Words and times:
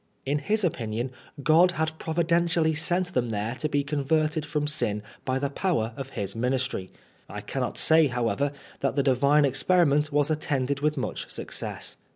In 0.25 0.39
his 0.39 0.63
opinion, 0.63 1.11
Gtod 1.43 1.73
Y^od 1.73 1.99
providentially 1.99 2.73
sent 2.73 3.13
them 3.13 3.29
there 3.29 3.53
to 3.59 3.69
be 3.69 3.83
converted 3.83 4.47
from 4.47 4.65
sin 4.65 5.03
by 5.25 5.37
the 5.37 5.51
power 5.51 5.93
of 5.95 6.09
his 6.17 6.35
ministry. 6.35 6.89
I 7.29 7.41
cannot 7.41 7.77
say, 7.77 8.07
however, 8.07 8.51
that 8.79 8.95
the 8.95 9.03
divine 9.03 9.45
experiment 9.45 10.11
was 10.11 10.31
attended 10.31 10.79
with 10.79 10.97
much 10.97 11.29
success. 11.29 11.97